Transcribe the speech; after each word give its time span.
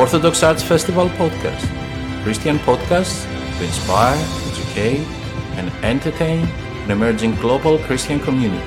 Orthodox 0.00 0.42
Arts 0.42 0.62
Festival 0.62 1.10
podcast, 1.10 1.66
Christian 2.22 2.56
podcasts 2.60 3.26
to 3.58 3.64
inspire, 3.64 4.16
educate, 4.50 5.06
and 5.58 5.70
entertain 5.84 6.46
an 6.84 6.90
emerging 6.90 7.34
global 7.34 7.76
Christian 7.80 8.18
community. 8.18 8.64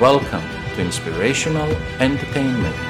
Welcome 0.00 0.40
to 0.74 0.80
Inspirational 0.80 1.70
Entertainment. 2.00 2.87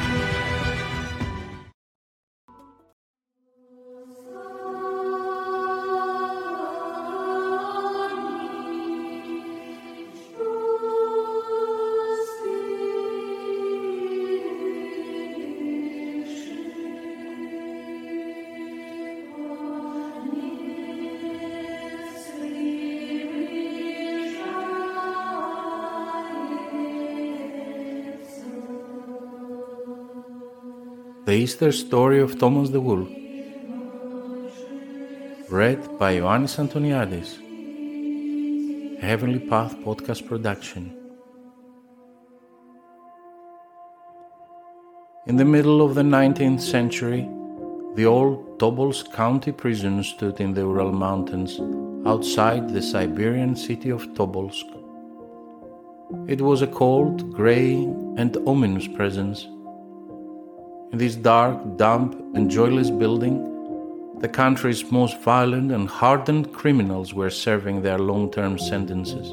The 31.28 31.34
Easter 31.34 31.72
Story 31.72 32.20
of 32.22 32.38
Thomas 32.38 32.70
the 32.70 32.80
Wolf. 32.80 33.06
Read 35.50 35.98
by 35.98 36.14
Ioannis 36.16 36.56
Antoniadis. 36.56 37.36
Heavenly 38.98 39.38
Path 39.38 39.76
Podcast 39.80 40.26
Production. 40.26 40.90
In 45.26 45.36
the 45.36 45.44
middle 45.44 45.82
of 45.82 45.94
the 45.94 46.06
19th 46.16 46.62
century, 46.62 47.28
the 47.94 48.06
old 48.06 48.58
Tobolsk 48.58 49.12
County 49.12 49.52
prison 49.52 50.02
stood 50.02 50.40
in 50.40 50.54
the 50.54 50.62
Ural 50.62 50.92
Mountains 50.92 51.60
outside 52.06 52.70
the 52.70 52.80
Siberian 52.80 53.54
city 53.54 53.90
of 53.90 54.08
Tobolsk. 54.14 54.64
It 56.26 56.40
was 56.40 56.62
a 56.62 56.66
cold, 56.66 57.34
grey, 57.34 57.74
and 58.16 58.34
ominous 58.46 58.88
presence 58.88 59.46
in 60.90 60.98
this 60.98 61.16
dark, 61.16 61.76
damp, 61.76 62.14
and 62.34 62.50
joyless 62.50 62.90
building, 62.90 63.44
the 64.20 64.28
country's 64.28 64.90
most 64.90 65.20
violent 65.20 65.70
and 65.70 65.88
hardened 65.88 66.52
criminals 66.52 67.12
were 67.12 67.30
serving 67.30 67.82
their 67.82 67.98
long 67.98 68.30
term 68.30 68.58
sentences. 68.58 69.30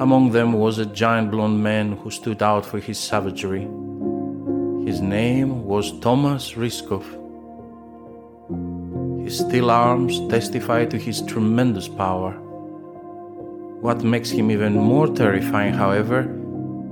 Among 0.00 0.30
them 0.32 0.54
was 0.54 0.78
a 0.78 0.86
giant 0.86 1.30
blond 1.30 1.62
man 1.62 1.92
who 1.92 2.10
stood 2.10 2.42
out 2.42 2.64
for 2.64 2.78
his 2.78 2.98
savagery. 2.98 3.68
His 4.86 5.02
name 5.02 5.64
was 5.66 5.98
Thomas 6.00 6.52
Rysskov. 6.52 7.04
His 9.22 9.38
steel 9.38 9.70
arms 9.70 10.18
testify 10.30 10.86
to 10.86 10.96
his 10.96 11.20
tremendous 11.22 11.88
power. 11.88 12.32
What 13.82 14.02
makes 14.02 14.30
him 14.30 14.50
even 14.50 14.72
more 14.72 15.08
terrifying, 15.08 15.74
however, 15.74 16.26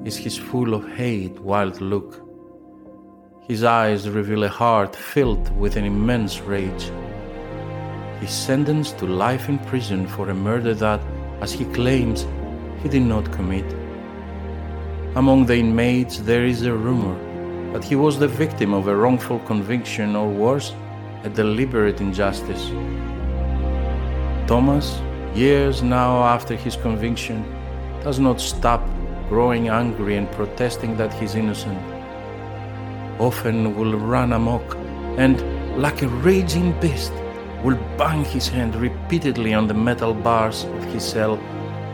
is 0.04 0.18
his 0.18 0.36
full 0.36 0.74
of 0.74 0.86
hate, 0.92 1.38
wild 1.40 1.80
look. 1.80 2.27
His 3.48 3.64
eyes 3.64 4.06
reveal 4.06 4.44
a 4.44 4.48
heart 4.48 4.94
filled 4.94 5.56
with 5.56 5.76
an 5.76 5.86
immense 5.86 6.38
rage. 6.42 6.90
He's 8.20 8.30
sentenced 8.30 8.98
to 8.98 9.06
life 9.06 9.48
in 9.48 9.58
prison 9.58 10.06
for 10.06 10.28
a 10.28 10.34
murder 10.34 10.74
that, 10.74 11.00
as 11.40 11.50
he 11.50 11.64
claims, 11.64 12.26
he 12.82 12.90
did 12.90 13.04
not 13.04 13.32
commit. 13.32 13.64
Among 15.16 15.46
the 15.46 15.56
inmates, 15.56 16.18
there 16.18 16.44
is 16.44 16.60
a 16.60 16.74
rumor 16.74 17.16
that 17.72 17.84
he 17.84 17.96
was 17.96 18.18
the 18.18 18.28
victim 18.28 18.74
of 18.74 18.86
a 18.86 18.94
wrongful 18.94 19.38
conviction 19.46 20.14
or 20.14 20.28
worse, 20.28 20.74
a 21.24 21.30
deliberate 21.30 22.02
injustice. 22.02 22.68
Thomas, 24.46 25.00
years 25.34 25.82
now 25.82 26.22
after 26.22 26.54
his 26.54 26.76
conviction, 26.76 27.42
does 28.04 28.18
not 28.18 28.42
stop 28.42 28.86
growing 29.30 29.70
angry 29.70 30.16
and 30.16 30.30
protesting 30.32 30.98
that 30.98 31.14
he's 31.14 31.34
innocent 31.34 31.97
often 33.18 33.76
will 33.76 33.98
run 33.98 34.32
amok 34.32 34.76
and, 35.16 35.36
like 35.80 36.02
a 36.02 36.08
raging 36.08 36.78
beast, 36.80 37.12
will 37.64 37.76
bang 37.96 38.24
his 38.24 38.48
hand 38.48 38.74
repeatedly 38.76 39.52
on 39.52 39.66
the 39.66 39.74
metal 39.74 40.14
bars 40.14 40.64
of 40.64 40.84
his 40.84 41.02
cell 41.02 41.34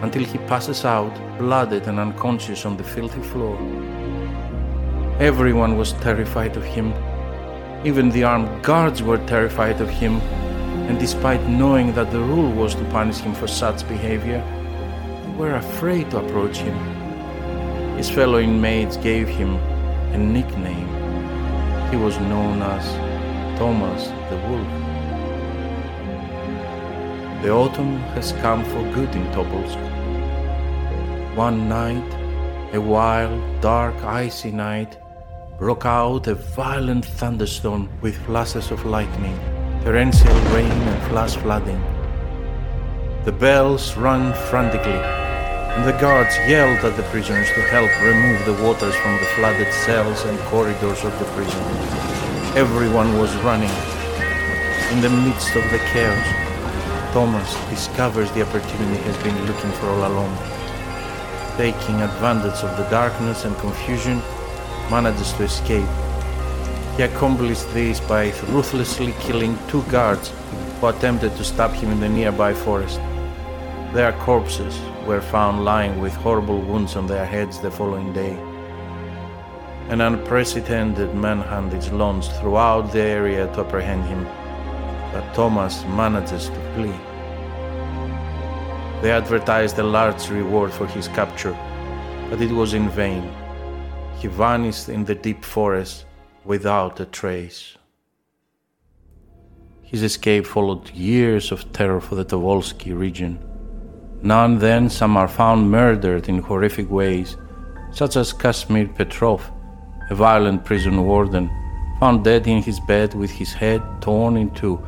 until 0.03 0.23
he 0.25 0.39
passes 0.39 0.85
out, 0.85 1.15
blooded 1.39 1.89
and 1.89 1.99
unconscious 1.99 2.67
on 2.67 2.77
the 2.77 2.85
filthy 2.85 3.23
floor. 3.23 3.57
Everyone 5.21 5.79
was 5.79 5.93
terrified 5.95 6.57
of 6.57 6.65
him. 6.65 6.93
Even 7.87 8.11
the 8.11 8.25
armed 8.25 8.63
guards 8.63 9.03
were 9.03 9.19
terrified 9.27 9.81
of 9.81 9.89
him, 9.89 10.21
and 10.89 10.99
despite 10.99 11.43
knowing 11.49 11.95
that 11.95 12.11
the 12.11 12.21
rule 12.21 12.51
was 12.53 12.75
to 12.75 12.85
punish 12.87 13.19
him 13.19 13.35
for 13.35 13.47
such 13.47 13.89
behavior, 13.89 14.43
they 15.25 15.33
were 15.39 15.55
afraid 15.55 16.11
to 16.11 16.19
approach 16.19 16.59
him. 16.59 16.77
His 17.97 18.11
fellow 18.11 18.39
inmates 18.39 18.99
gave 18.99 19.29
him 19.29 19.57
a 20.13 20.19
nickname 20.19 20.94
he 21.95 22.01
was 22.01 22.19
known 22.19 22.61
as 22.61 22.85
Thomas 23.57 24.09
the 24.29 24.37
Wolf. 24.49 24.73
The 27.41 27.51
autumn 27.51 27.99
has 28.17 28.33
come 28.43 28.65
for 28.65 28.83
good 28.95 29.15
in 29.15 29.25
Tobolsk. 29.31 29.79
One 31.37 31.69
night, 31.69 32.11
a 32.73 32.81
wild, 32.81 33.41
dark, 33.61 33.95
icy 34.03 34.51
night, 34.51 34.99
broke 35.57 35.87
out 35.87 36.27
a 36.27 36.35
violent 36.35 37.05
thunderstorm 37.05 37.89
with 38.01 38.17
flashes 38.27 38.73
of 38.73 38.85
lightning, 38.85 39.39
torrential 39.85 40.35
rain, 40.57 40.79
and 40.93 41.03
flash 41.11 41.37
flooding. 41.37 41.83
The 43.25 43.31
bells 43.31 43.97
rang 43.97 44.33
frantically, 44.51 45.01
and 45.75 45.85
the 45.85 45.99
guards 45.99 46.37
yelled 46.47 46.85
at 46.85 46.97
the 46.97 47.03
prisoners 47.11 47.49
to 47.49 47.61
help 47.63 47.91
remove 48.01 48.39
the 48.47 48.63
waters 48.63 48.95
from 48.95 49.15
the 49.17 49.27
flooded 49.35 49.73
cells 49.73 50.25
and 50.25 50.39
corridors 50.51 51.03
of 51.03 51.19
the 51.19 51.25
prison. 51.35 51.61
Everyone 52.57 53.19
was 53.19 53.35
running. 53.39 53.75
In 54.93 55.01
the 55.01 55.11
midst 55.11 55.57
of 55.57 55.69
the 55.73 55.79
chaos, 55.91 56.25
Thomas 57.13 57.53
discovers 57.71 58.31
the 58.33 58.43
opportunity 58.43 58.99
he 58.99 59.03
has 59.03 59.21
been 59.25 59.37
looking 59.47 59.73
for 59.73 59.89
all 59.89 60.07
along. 60.07 60.33
Taking 61.57 62.03
advantage 62.03 62.63
of 62.63 62.77
the 62.77 62.89
darkness 62.89 63.45
and 63.45 63.57
confusion, 63.59 64.23
manages 64.91 65.33
to 65.33 65.43
escape. 65.43 65.89
He 66.97 67.03
accomplished 67.03 67.67
this 67.75 67.99
by 67.99 68.31
ruthlessly 68.49 69.13
killing 69.19 69.59
two 69.67 69.83
guards 69.85 70.33
who 70.81 70.87
attempted 70.87 71.35
to 71.37 71.43
stab 71.43 71.73
him 71.73 71.91
in 71.91 71.99
the 71.99 72.09
nearby 72.09 72.55
forest. 72.55 73.01
Their 73.93 74.13
corpses 74.13 74.79
were 75.07 75.21
found 75.21 75.65
lying 75.65 76.01
with 76.01 76.15
horrible 76.15 76.61
wounds 76.61 76.97
on 76.97 77.07
their 77.07 77.27
heads 77.27 77.59
the 77.59 77.71
following 77.71 78.13
day. 78.13 78.37
An 79.91 80.01
unprecedented 80.01 81.15
manhunt 81.15 81.75
is 81.75 81.93
launched 81.93 82.33
throughout 82.33 82.91
the 82.93 83.03
area 83.03 83.47
to 83.55 83.61
apprehend 83.61 84.05
him, 84.05 84.25
but 85.13 85.35
Thomas 85.35 85.85
manages 85.85 86.49
to 86.49 86.61
flee. 86.75 86.99
They 89.03 89.11
advertised 89.13 89.79
a 89.79 89.83
large 89.83 90.31
reward 90.31 90.73
for 90.73 90.87
his 90.87 91.09
capture, 91.09 91.57
but 92.31 92.41
it 92.41 92.51
was 92.51 92.73
in 92.73 92.89
vain. 92.89 93.31
He 94.19 94.29
vanished 94.29 94.89
in 94.89 95.05
the 95.05 95.15
deep 95.15 95.45
forest 95.45 96.07
without 96.45 96.99
a 97.01 97.05
trace. 97.05 97.77
His 99.83 100.03
escape 100.03 100.47
followed 100.47 100.91
years 100.91 101.53
of 101.53 101.71
terror 101.73 102.01
for 102.01 102.15
the 102.15 102.25
Tobolsky 102.25 102.99
region. 102.99 103.39
Now 104.25 104.47
and 104.47 104.59
then, 104.59 104.89
some 104.89 105.19
are 105.19 105.29
found 105.29 105.71
murdered 105.71 106.31
in 106.31 106.39
horrific 106.39 106.91
ways, 106.91 107.37
such 107.93 108.17
as 108.17 108.33
Kazimir 108.33 108.89
Petrov, 108.95 109.53
a 110.09 110.15
violent 110.15 110.65
prison 110.65 111.05
warden, 111.05 111.51
found 112.01 112.25
dead 112.25 112.47
in 112.47 112.63
his 112.63 112.81
bed 112.81 113.13
with 113.13 113.31
his 113.31 113.53
head 113.53 113.83
torn 114.01 114.39
in 114.39 114.51
two, 114.53 114.83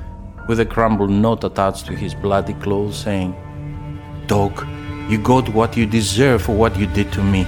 with 0.48 0.60
a 0.60 0.64
crumpled 0.64 1.10
note 1.10 1.44
attached 1.44 1.84
to 1.84 1.92
his 1.92 2.14
bloody 2.14 2.54
clothes 2.54 2.96
saying, 2.96 3.36
Dog, 4.26 4.66
you 5.06 5.18
got 5.18 5.50
what 5.50 5.76
you 5.76 5.84
deserve 5.84 6.40
for 6.40 6.56
what 6.56 6.74
you 6.78 6.86
did 6.86 7.12
to 7.12 7.22
me. 7.22 7.46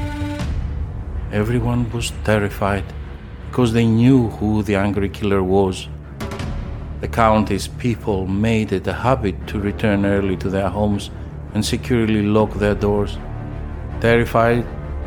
Everyone 1.32 1.91
was 1.91 2.12
terrified 2.23 2.84
because 3.49 3.73
they 3.73 3.87
knew 3.87 4.29
who 4.29 4.62
the 4.62 4.76
angry 4.76 5.08
killer 5.08 5.43
was. 5.43 5.88
The 7.00 7.08
county's 7.08 7.67
people 7.67 8.26
made 8.26 8.73
it 8.73 8.87
a 8.87 8.93
habit 8.93 9.46
to 9.46 9.58
return 9.58 10.05
early 10.05 10.37
to 10.37 10.50
their 10.50 10.69
homes 10.69 11.11
and 11.54 11.64
securely 11.64 12.22
lock 12.22 12.54
their 12.54 12.74
doors. 12.74 13.18
Terrified, 14.00 14.64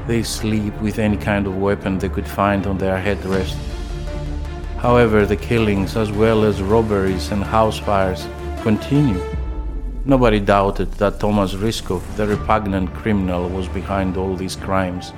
they 0.08 0.24
sleep 0.24 0.74
with 0.82 1.00
any 1.00 1.18
kind 1.18 1.48
of 1.48 1.58
weapon 1.58 1.98
they 1.98 2.10
could 2.10 2.28
find 2.28 2.68
on 2.68 2.78
their 2.78 3.00
headrest. 3.00 3.56
However, 4.78 5.26
the 5.26 5.36
killings, 5.36 5.96
as 5.96 6.12
well 6.12 6.44
as 6.44 6.62
robberies 6.62 7.32
and 7.32 7.44
house 7.44 7.78
fires, 7.78 8.28
continue. 8.64 9.22
Nobody 10.04 10.40
doubted 10.40 10.92
that 10.94 11.20
Thomas 11.20 11.54
Rysskov, 11.54 12.02
the 12.16 12.26
repugnant 12.26 12.92
criminal, 12.94 13.48
was 13.48 13.68
behind 13.68 14.18
all 14.18 14.36
these 14.36 14.56
crimes. 14.56 15.14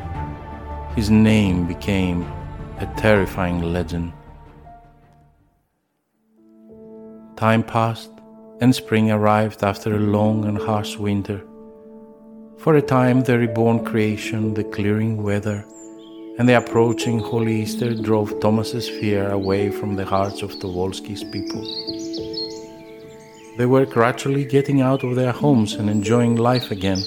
His 0.96 1.10
name 1.10 1.66
became 1.66 2.24
a 2.80 2.94
terrifying 2.98 3.62
legend. 3.62 4.12
Time 7.38 7.64
passed, 7.64 8.13
and 8.64 8.74
spring 8.74 9.12
arrived 9.12 9.62
after 9.62 9.94
a 9.94 10.00
long 10.00 10.46
and 10.46 10.58
harsh 10.58 10.96
winter. 10.96 11.44
For 12.60 12.78
a 12.78 12.82
time, 12.82 13.20
the 13.22 13.38
reborn 13.38 13.84
creation, 13.84 14.54
the 14.54 14.64
clearing 14.64 15.22
weather, 15.22 15.66
and 16.38 16.48
the 16.48 16.60
approaching 16.60 17.20
Holy 17.20 17.64
Easter 17.64 17.94
drove 17.94 18.40
Thomas's 18.40 18.88
fear 18.88 19.32
away 19.32 19.70
from 19.70 19.98
the 19.98 20.06
hearts 20.06 20.42
of 20.44 20.52
Tobolsky's 20.52 21.26
people. 21.26 21.62
They 23.58 23.66
were 23.66 23.86
gradually 23.86 24.46
getting 24.46 24.80
out 24.80 25.04
of 25.04 25.18
their 25.18 25.34
homes 25.34 25.74
and 25.74 25.90
enjoying 25.90 26.38
life 26.38 26.72
again. 26.72 27.04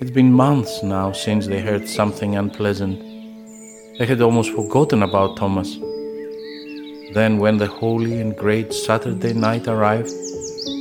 It's 0.00 0.10
been 0.10 0.32
months 0.32 0.82
now 0.82 1.12
since 1.12 1.46
they 1.46 1.60
heard 1.60 1.88
something 1.88 2.34
unpleasant. 2.34 2.98
They 4.00 4.06
had 4.06 4.20
almost 4.20 4.50
forgotten 4.50 5.04
about 5.04 5.36
Thomas. 5.36 5.78
Then, 7.14 7.38
when 7.38 7.56
the 7.56 7.68
holy 7.68 8.20
and 8.20 8.36
great 8.36 8.72
Saturday 8.72 9.32
night 9.32 9.68
arrived, 9.68 10.10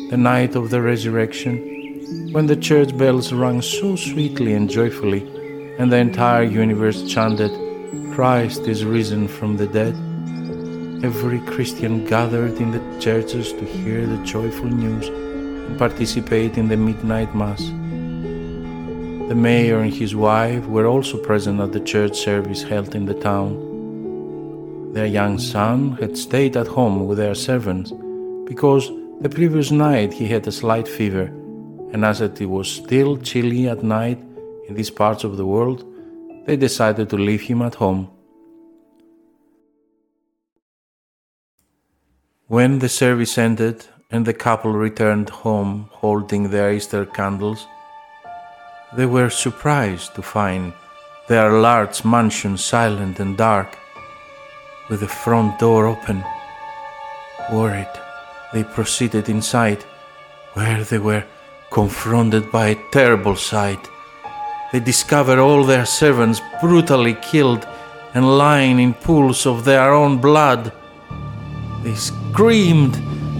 the 0.09 0.17
night 0.17 0.55
of 0.55 0.69
the 0.69 0.81
resurrection, 0.81 2.31
when 2.31 2.45
the 2.45 2.55
church 2.55 2.95
bells 2.95 3.33
rang 3.33 3.61
so 3.61 3.95
sweetly 3.95 4.53
and 4.53 4.69
joyfully, 4.69 5.21
and 5.79 5.91
the 5.91 5.97
entire 5.97 6.43
universe 6.43 7.03
chanted, 7.11 7.51
Christ 8.13 8.61
is 8.67 8.85
risen 8.85 9.27
from 9.27 9.57
the 9.57 9.65
dead, 9.65 9.95
every 11.03 11.39
Christian 11.39 12.05
gathered 12.05 12.57
in 12.61 12.69
the 12.69 12.99
churches 12.99 13.51
to 13.53 13.65
hear 13.65 14.05
the 14.05 14.23
joyful 14.23 14.67
news 14.67 15.07
and 15.07 15.77
participate 15.79 16.55
in 16.57 16.67
the 16.67 16.77
midnight 16.77 17.33
mass. 17.35 17.61
The 19.27 19.35
mayor 19.35 19.79
and 19.79 19.91
his 19.91 20.15
wife 20.15 20.67
were 20.67 20.85
also 20.85 21.17
present 21.17 21.59
at 21.59 21.71
the 21.71 21.79
church 21.79 22.15
service 22.15 22.61
held 22.61 22.93
in 22.93 23.05
the 23.05 23.15
town. 23.15 24.93
Their 24.93 25.07
young 25.07 25.39
son 25.39 25.93
had 25.93 26.15
stayed 26.15 26.55
at 26.55 26.67
home 26.67 27.07
with 27.07 27.17
their 27.17 27.33
servants 27.33 27.91
because 28.45 28.91
the 29.21 29.29
previous 29.29 29.71
night 29.71 30.13
he 30.13 30.27
had 30.27 30.45
a 30.47 30.51
slight 30.51 30.87
fever, 30.87 31.25
and 31.93 32.03
as 32.03 32.21
it 32.21 32.39
was 32.41 32.69
still 32.69 33.17
chilly 33.17 33.67
at 33.67 33.83
night, 33.83 34.19
in 34.67 34.75
these 34.75 34.89
parts 34.89 35.23
of 35.23 35.37
the 35.37 35.45
world, 35.45 35.85
they 36.45 36.55
decided 36.55 37.09
to 37.09 37.17
leave 37.17 37.41
him 37.41 37.61
at 37.61 37.75
home. 37.75 38.09
When 42.47 42.79
the 42.79 42.89
service 42.89 43.37
ended 43.37 43.85
and 44.11 44.25
the 44.25 44.33
couple 44.33 44.73
returned 44.73 45.29
home 45.29 45.89
holding 45.91 46.49
their 46.49 46.71
Easter 46.73 47.05
candles, 47.05 47.65
they 48.95 49.05
were 49.05 49.29
surprised 49.29 50.13
to 50.15 50.21
find 50.21 50.73
their 51.27 51.53
large 51.53 52.05
mansion 52.05 52.57
silent 52.57 53.19
and 53.19 53.35
dark, 53.35 53.77
with 54.89 54.99
the 54.99 55.07
front 55.07 55.57
door 55.57 55.87
open. 55.87 56.23
Worried, 57.51 57.89
they 58.55 58.63
proceeded 58.63 59.29
inside, 59.29 59.83
where 60.55 60.83
they 60.83 60.97
were 60.97 61.23
confronted 61.69 62.51
by 62.51 62.69
a 62.69 62.81
terrible 62.91 63.35
sight 63.35 63.83
they 64.75 64.81
discovered 64.81 65.39
all 65.39 65.63
their 65.63 65.85
servants 65.85 66.41
brutally 66.59 67.13
killed 67.21 67.65
and 68.13 68.37
lying 68.37 68.77
in 68.77 68.93
pools 68.93 69.45
of 69.45 69.63
their 69.63 69.93
own 69.93 70.19
blood. 70.19 70.73
They 71.81 71.95
screamed 71.95 72.95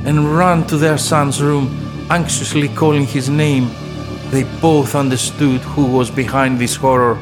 and 0.06 0.38
ran 0.38 0.65
to 0.67 0.77
their 0.77 0.97
son's 0.97 1.41
room, 1.41 1.67
anxiously 2.09 2.69
calling 2.69 3.06
his 3.06 3.27
name. 3.27 3.69
They 4.31 4.44
both 4.62 4.95
understood 4.95 5.59
who 5.59 5.85
was 5.85 6.09
behind 6.09 6.57
this 6.57 6.75
horror. 6.75 7.17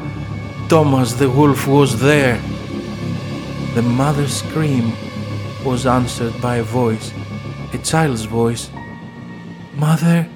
Thomas 0.70 1.14
the 1.14 1.32
wolf 1.32 1.66
was 1.66 2.00
there. 2.00 2.40
The 3.74 3.82
mother's 3.82 4.38
scream 4.44 4.92
was 5.66 5.88
answered 5.88 6.40
by 6.40 6.58
a 6.58 6.64
voice, 6.64 7.12
a 7.74 7.78
child's 7.80 8.26
voice. 8.26 8.70
Mother, 9.76 10.28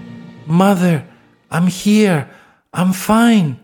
mother, 0.45 1.05
I'm 1.51 1.67
here, 1.67 2.29
I'm 2.73 2.93
fine. 2.93 3.59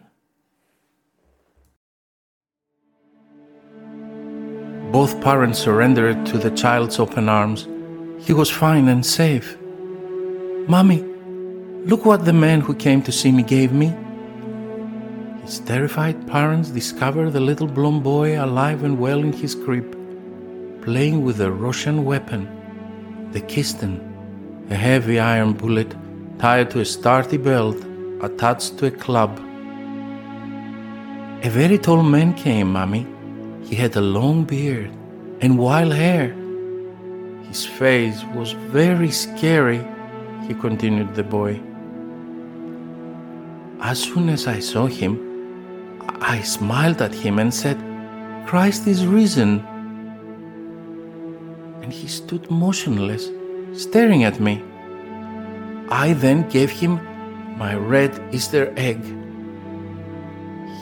Both 4.91 5.21
parents 5.21 5.57
surrendered 5.57 6.25
to 6.27 6.37
the 6.37 6.51
child's 6.51 6.99
open 6.99 7.27
arms. 7.27 7.67
He 8.19 8.31
was 8.31 8.49
fine 8.49 8.87
and 8.87 9.03
safe. 9.03 9.57
Mommy, 10.67 11.03
look 11.85 12.05
what 12.05 12.25
the 12.25 12.33
man 12.33 12.61
who 12.61 12.75
came 12.75 13.01
to 13.01 13.11
see 13.11 13.31
me 13.31 13.41
gave 13.41 13.73
me. 13.73 13.91
His 15.41 15.59
terrified 15.59 16.27
parents 16.27 16.69
discovered 16.69 17.31
the 17.31 17.39
little 17.39 17.67
blond 17.67 18.03
boy 18.03 18.39
alive 18.39 18.83
and 18.83 18.99
well 18.99 19.19
in 19.19 19.33
his 19.33 19.55
crib, 19.55 19.97
playing 20.83 21.25
with 21.25 21.41
a 21.41 21.51
Russian 21.51 22.05
weapon, 22.05 22.47
the 23.33 23.41
Kistin, 23.41 23.99
a 24.69 24.75
heavy 24.75 25.19
iron 25.19 25.53
bullet 25.53 25.95
tied 26.37 26.69
to 26.69 26.79
a 26.81 26.85
sturdy 26.85 27.37
belt 27.37 27.77
attached 28.21 28.77
to 28.77 28.85
a 28.85 28.91
club. 28.91 29.39
A 31.41 31.49
very 31.49 31.79
tall 31.79 32.03
man 32.03 32.35
came, 32.35 32.71
Mummy. 32.71 33.07
He 33.63 33.75
had 33.75 33.95
a 33.95 34.01
long 34.01 34.43
beard 34.43 34.91
and 35.41 35.57
wild 35.57 35.93
hair. 35.93 36.27
His 37.47 37.65
face 37.65 38.23
was 38.35 38.51
very 38.51 39.09
scary, 39.09 39.81
he 40.47 40.53
continued 40.53 41.15
the 41.15 41.23
boy. 41.23 41.59
As 43.81 43.99
soon 43.99 44.29
as 44.29 44.47
I 44.47 44.59
saw 44.59 44.85
him, 44.85 45.13
I 46.21 46.41
smiled 46.41 47.01
at 47.01 47.15
him 47.15 47.39
and 47.39 47.51
said, 47.51 47.77
Christ 48.45 48.85
is 48.87 49.07
risen. 49.07 49.65
He 51.99 52.07
stood 52.07 52.49
motionless, 52.49 53.29
staring 53.83 54.23
at 54.23 54.39
me. 54.39 54.55
I 55.89 56.13
then 56.13 56.49
gave 56.49 56.71
him 56.71 56.93
my 57.57 57.75
red 57.75 58.11
Easter 58.31 58.73
egg. 58.75 59.01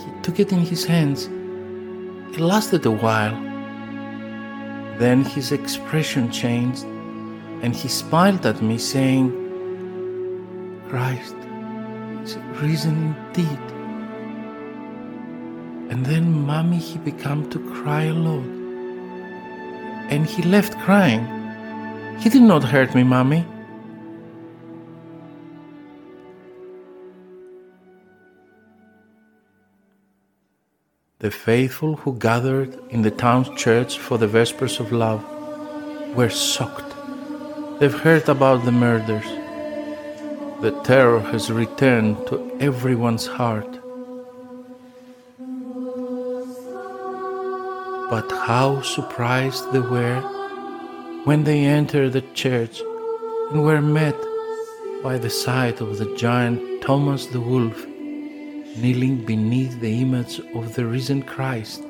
He 0.01 0.09
took 0.23 0.39
it 0.39 0.51
in 0.51 0.59
his 0.59 0.85
hands 0.85 1.29
it 2.31 2.39
lasted 2.39 2.85
a 2.85 2.91
while. 2.91 3.35
Then 4.97 5.25
his 5.25 5.51
expression 5.51 6.31
changed 6.31 6.85
and 7.61 7.75
he 7.75 7.89
smiled 7.89 8.45
at 8.45 8.61
me, 8.61 8.77
saying, 8.77 9.27
Christ 10.87 11.35
is 12.23 12.37
risen 12.61 13.13
indeed. 13.35 13.63
And 15.91 16.05
then, 16.05 16.31
Mommy, 16.45 16.77
he 16.77 16.97
began 16.99 17.49
to 17.49 17.59
cry 17.73 18.03
a 18.03 18.13
lot. 18.13 18.60
And 20.11 20.25
he 20.25 20.43
left 20.43 20.77
crying. 20.79 21.25
He 22.19 22.29
did 22.29 22.41
not 22.41 22.63
hurt 22.63 22.93
me, 22.93 23.03
Mommy. 23.03 23.45
The 31.19 31.31
faithful 31.31 31.95
who 31.95 32.17
gathered 32.17 32.77
in 32.89 33.03
the 33.03 33.11
town 33.11 33.55
church 33.55 33.99
for 33.99 34.17
the 34.17 34.27
Vespers 34.27 34.79
of 34.81 34.91
Love 34.91 35.23
were 36.15 36.29
shocked. 36.29 36.93
They've 37.79 38.01
heard 38.07 38.27
about 38.27 38.65
the 38.65 38.71
murders. 38.71 39.29
The 40.61 40.71
terror 40.83 41.21
has 41.21 41.49
returned 41.51 42.27
to 42.27 42.51
everyone's 42.59 43.27
heart. 43.27 43.70
But 48.11 48.29
how 48.29 48.81
surprised 48.81 49.71
they 49.71 49.79
were 49.79 50.19
when 51.23 51.45
they 51.45 51.63
entered 51.63 52.11
the 52.11 52.25
church 52.33 52.81
and 53.49 53.63
were 53.63 53.81
met 53.81 54.17
by 55.01 55.17
the 55.17 55.29
sight 55.29 55.79
of 55.79 55.97
the 55.97 56.13
giant 56.17 56.81
Thomas 56.81 57.27
the 57.27 57.39
Wolf 57.39 57.87
kneeling 57.87 59.23
beneath 59.25 59.79
the 59.79 60.01
image 60.01 60.41
of 60.53 60.75
the 60.75 60.85
risen 60.85 61.23
Christ. 61.23 61.85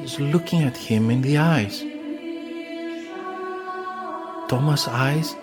He's 0.00 0.18
looking 0.18 0.62
at 0.62 0.76
him 0.76 1.08
in 1.08 1.22
the 1.22 1.38
eyes. 1.38 1.84
Thomas' 4.48 4.88
eyes 4.88 5.36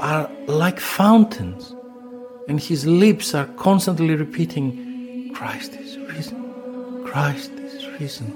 are 0.00 0.28
like 0.48 0.80
fountains, 0.80 1.72
and 2.48 2.58
his 2.58 2.84
lips 2.84 3.32
are 3.32 3.46
constantly 3.54 4.16
repeating, 4.16 5.32
Christ 5.34 5.74
is 5.74 5.96
risen, 5.98 7.04
Christ 7.04 7.52
is 7.52 7.53
risen, 8.00 8.32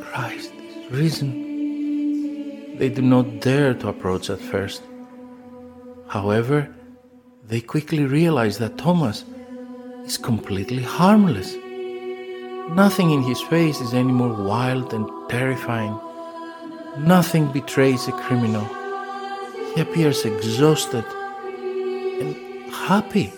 Christ 0.00 0.52
is 0.54 0.90
risen. 0.90 2.78
They 2.78 2.88
do 2.88 3.02
not 3.02 3.40
dare 3.40 3.74
to 3.74 3.88
approach 3.88 4.30
at 4.30 4.40
first. 4.40 4.82
However, 6.08 6.68
they 7.48 7.60
quickly 7.60 8.04
realize 8.04 8.58
that 8.58 8.78
Thomas 8.78 9.24
is 10.04 10.16
completely 10.16 10.82
harmless. 10.82 11.54
Nothing 12.70 13.10
in 13.10 13.22
his 13.22 13.40
face 13.40 13.80
is 13.80 13.94
any 13.94 14.12
more 14.12 14.32
wild 14.32 14.92
and 14.92 15.08
terrifying. 15.28 15.98
Nothing 16.98 17.52
betrays 17.52 18.08
a 18.08 18.12
criminal. 18.12 18.66
He 19.74 19.80
appears 19.80 20.24
exhausted 20.24 21.04
and 22.20 22.34
happy. 22.72 23.32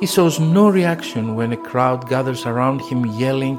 He 0.00 0.06
shows 0.06 0.40
no 0.40 0.68
reaction 0.68 1.36
when 1.36 1.52
a 1.52 1.56
crowd 1.56 2.08
gathers 2.08 2.46
around 2.46 2.80
him 2.80 3.06
yelling, 3.06 3.58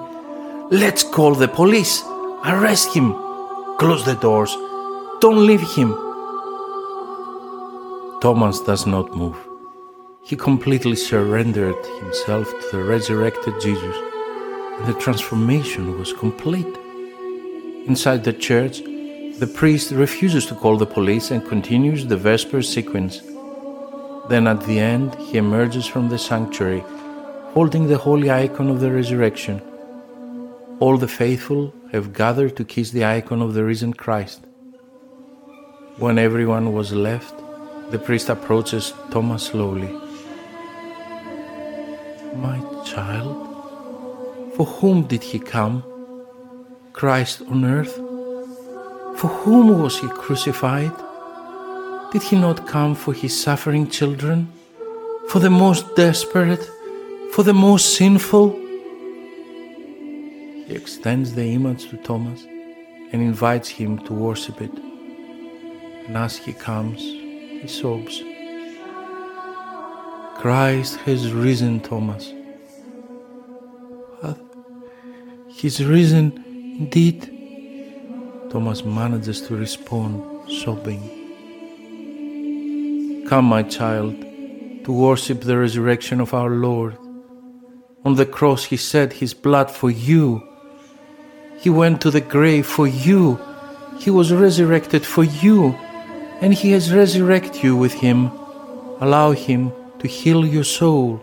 Let's 0.74 1.04
call 1.04 1.36
the 1.36 1.50
police! 1.50 2.02
Arrest 2.46 2.96
him! 2.96 3.12
Close 3.78 4.06
the 4.06 4.18
doors! 4.22 4.56
Don't 5.20 5.46
leave 5.46 5.60
him! 5.76 5.90
Thomas 8.22 8.62
does 8.62 8.88
not 8.88 9.14
move. 9.14 9.36
He 10.24 10.38
completely 10.38 10.96
surrendered 10.96 11.76
himself 12.00 12.50
to 12.50 12.78
the 12.78 12.84
resurrected 12.86 13.56
Jesus, 13.60 13.98
and 14.78 14.88
the 14.88 14.98
transformation 14.98 16.00
was 16.00 16.14
complete. 16.14 16.74
Inside 17.86 18.24
the 18.24 18.32
church, 18.32 18.80
the 19.40 19.52
priest 19.54 19.92
refuses 19.92 20.46
to 20.46 20.56
call 20.56 20.78
the 20.78 20.86
police 20.86 21.32
and 21.32 21.46
continues 21.46 22.06
the 22.06 22.16
Vesper 22.16 22.62
sequence. 22.62 23.22
Then 24.30 24.48
at 24.48 24.62
the 24.62 24.80
end, 24.80 25.16
he 25.16 25.38
emerges 25.38 25.86
from 25.86 26.08
the 26.08 26.18
sanctuary, 26.18 26.86
holding 27.54 27.88
the 27.88 27.98
holy 27.98 28.32
icon 28.32 28.70
of 28.70 28.80
the 28.80 28.90
resurrection. 28.90 29.62
All 30.82 30.98
the 30.98 31.08
faithful 31.08 31.72
have 31.92 32.12
gathered 32.12 32.56
to 32.58 32.64
kiss 32.66 32.90
the 32.90 33.06
icon 33.06 33.44
of 33.44 33.54
the 33.54 33.64
risen 33.64 33.94
Christ. 33.94 34.40
When 35.98 36.18
everyone 36.18 36.74
was 36.74 36.92
left, 36.92 37.36
the 37.92 38.00
priest 38.00 38.30
approaches 38.30 38.92
Thomas 39.12 39.44
slowly. 39.44 39.92
My 42.36 42.58
child, 42.84 43.36
for 44.56 44.66
whom 44.66 45.04
did 45.04 45.22
he 45.22 45.38
come? 45.38 45.84
Christ 46.94 47.44
on 47.44 47.64
earth? 47.64 47.96
For 49.20 49.28
whom 49.28 49.84
was 49.84 50.00
he 50.00 50.08
crucified? 50.08 50.94
Did 52.12 52.24
he 52.24 52.38
not 52.38 52.66
come 52.66 52.96
for 52.96 53.14
his 53.14 53.40
suffering 53.40 53.88
children? 53.88 54.52
For 55.30 55.38
the 55.38 55.52
most 55.52 55.96
desperate? 55.96 56.68
For 57.34 57.44
the 57.44 57.54
most 57.54 57.94
sinful? 57.98 58.61
Extends 61.02 61.34
the 61.34 61.56
image 61.56 61.90
to 61.90 61.98
Thomas 61.98 62.44
and 63.12 63.24
invites 63.24 63.68
him 63.68 63.98
to 64.06 64.14
worship 64.14 64.62
it. 64.62 64.72
And 66.06 66.16
as 66.16 66.38
he 66.38 66.54
comes, 66.54 67.02
he 67.02 67.68
sobs. 67.68 68.22
Christ 70.38 70.98
has 70.98 71.34
risen, 71.34 71.80
Thomas. 71.80 72.32
He's 75.48 75.84
risen 75.84 76.34
indeed. 76.78 77.24
Thomas 78.52 78.86
manages 78.86 79.42
to 79.48 79.56
respond, 79.56 80.22
sobbing. 80.52 81.02
Come, 83.28 83.46
my 83.46 83.64
child, 83.64 84.14
to 84.84 84.92
worship 84.92 85.42
the 85.42 85.58
resurrection 85.58 86.22
of 86.22 86.36
our 86.36 86.52
Lord. 86.52 86.96
On 88.06 88.14
the 88.14 88.28
cross, 88.28 88.66
He 88.66 88.78
shed 88.78 89.14
His 89.14 89.34
blood 89.34 89.72
for 89.72 89.90
you. 89.90 90.48
He 91.62 91.70
went 91.70 92.02
to 92.02 92.10
the 92.10 92.22
grave 92.22 92.66
for 92.66 92.88
you. 92.88 93.40
He 94.00 94.10
was 94.10 94.34
resurrected 94.34 95.06
for 95.06 95.24
you 95.24 95.78
and 96.42 96.56
He 96.56 96.72
has 96.72 96.92
resurrected 96.92 97.62
you 97.62 97.78
with 97.78 97.94
Him. 97.94 98.32
Allow 99.00 99.34
Him 99.34 99.72
to 100.00 100.08
heal 100.08 100.44
your 100.44 100.64
soul. 100.64 101.22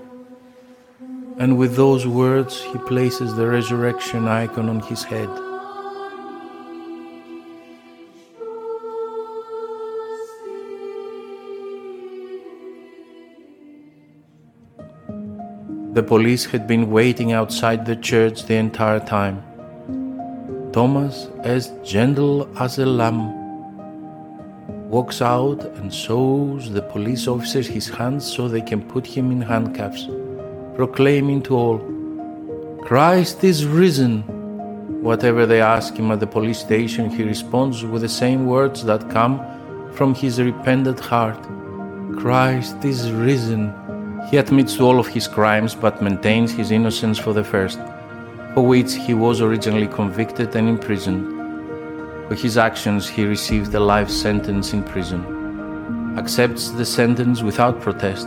And 1.38 1.59
with 1.59 1.75
those 1.75 2.07
words, 2.07 2.62
He 2.62 2.78
places 2.78 3.35
the 3.35 3.49
resurrection 3.49 4.28
icon 4.28 4.68
on 4.68 4.78
His 4.78 5.02
head. 5.02 5.28
The 15.95 16.04
police 16.07 16.45
had 16.45 16.68
been 16.68 16.92
waiting 16.92 17.33
outside 17.33 17.87
the 17.87 17.97
church 17.97 18.45
the 18.45 18.54
entire 18.54 19.00
time. 19.00 19.48
Thomas, 20.78 21.26
as 21.42 21.73
gentle 21.82 22.49
as 22.56 22.78
a 22.78 22.87
lamb, 22.87 23.35
walks 24.88 25.20
out 25.20 25.61
and 25.78 25.92
shows 25.92 26.70
the 26.70 26.82
police 26.82 27.26
officers 27.26 27.66
his 27.66 27.88
hands 27.88 28.25
so 28.32 28.47
they 28.47 28.61
can 28.61 28.82
put 28.82 29.04
him 29.04 29.32
in 29.32 29.40
handcuffs, 29.40 30.06
proclaiming 30.76 31.42
to 31.42 31.56
all, 31.56 31.78
Christ 32.85 33.42
is 33.42 33.66
risen. 33.66 34.23
Whatever 35.02 35.47
they 35.47 35.61
ask 35.61 35.97
him 35.97 36.12
at 36.12 36.20
the 36.20 36.28
police 36.28 36.61
station, 36.61 37.11
he 37.11 37.25
responds 37.25 37.85
with 37.85 38.02
the 38.02 38.08
same 38.08 38.47
words 38.47 38.85
that 38.85 39.11
come 39.11 39.35
from 39.94 40.14
his 40.14 40.40
repentant 40.40 41.00
heart 41.00 41.42
Christ 42.20 42.85
is 42.85 43.11
risen. 43.11 43.75
He 44.30 44.37
admits 44.37 44.76
to 44.76 44.85
all 44.85 45.00
of 45.00 45.08
his 45.08 45.26
crimes 45.26 45.75
but 45.75 46.00
maintains 46.00 46.52
his 46.52 46.70
innocence 46.70 47.18
for 47.18 47.32
the 47.32 47.42
first, 47.42 47.80
for 48.59 48.67
which 48.67 48.95
he 48.95 49.15
was 49.15 49.41
originally 49.41 49.87
convicted 49.87 50.57
and 50.57 50.69
imprisoned. 50.69 51.25
For 52.27 52.35
his 52.35 52.59
actions, 52.59 53.09
he 53.09 53.25
received 53.25 53.73
a 53.73 53.79
life 53.79 54.11
sentence 54.11 54.73
in 54.73 54.83
prison, 54.83 55.23
accepts 56.19 56.71
the 56.71 56.85
sentence 56.85 57.41
without 57.41 57.81
protest, 57.81 58.27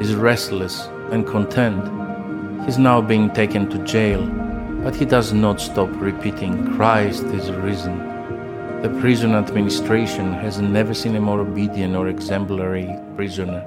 is 0.00 0.14
restless 0.14 0.86
and 1.10 1.26
content. 1.26 1.82
He's 2.64 2.78
now 2.78 3.00
being 3.00 3.30
taken 3.30 3.68
to 3.70 3.84
jail, 3.84 4.24
but 4.84 4.94
he 4.94 5.04
does 5.04 5.32
not 5.32 5.60
stop 5.60 5.90
repeating, 5.94 6.76
Christ 6.76 7.24
is 7.24 7.50
risen. 7.50 7.98
The 8.82 8.96
prison 9.00 9.34
administration 9.34 10.34
has 10.34 10.60
never 10.60 10.94
seen 10.94 11.16
a 11.16 11.20
more 11.20 11.40
obedient 11.40 11.96
or 11.96 12.06
exemplary 12.06 12.94
prisoner. 13.16 13.64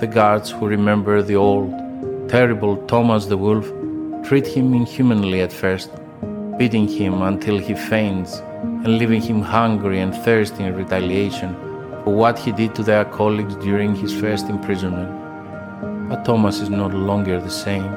The 0.00 0.08
guards 0.08 0.50
who 0.50 0.66
remember 0.66 1.22
the 1.22 1.36
old, 1.36 1.70
terrible 2.28 2.84
Thomas 2.88 3.26
the 3.26 3.36
Wolf 3.36 3.70
treat 4.24 4.46
him 4.46 4.74
inhumanly 4.74 5.40
at 5.40 5.52
first 5.52 5.90
beating 6.58 6.86
him 6.86 7.22
until 7.22 7.58
he 7.58 7.74
faints 7.74 8.38
and 8.84 8.98
leaving 8.98 9.20
him 9.20 9.40
hungry 9.40 10.00
and 10.00 10.14
thirsty 10.14 10.62
in 10.64 10.74
retaliation 10.74 11.54
for 12.04 12.14
what 12.14 12.38
he 12.38 12.52
did 12.52 12.74
to 12.74 12.82
their 12.82 13.04
colleagues 13.04 13.56
during 13.56 13.94
his 13.96 14.12
first 14.20 14.48
imprisonment. 14.48 15.10
But 16.08 16.24
Thomas 16.24 16.60
is 16.60 16.70
no 16.70 16.86
longer 16.86 17.40
the 17.40 17.50
same. 17.50 17.90